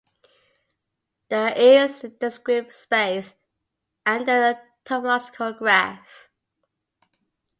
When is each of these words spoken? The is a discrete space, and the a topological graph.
The 1.29 1.55
is 1.61 2.03
a 2.03 2.09
discrete 2.09 2.73
space, 2.73 3.35
and 4.03 4.27
the 4.27 4.49
a 4.49 4.61
topological 4.83 5.55
graph. 5.59 6.07